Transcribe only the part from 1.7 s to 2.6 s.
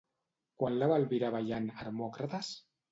Hermòcrates?